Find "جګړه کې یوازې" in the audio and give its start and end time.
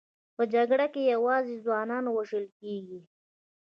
0.53-1.55